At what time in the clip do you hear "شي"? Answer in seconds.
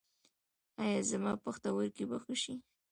2.41-2.55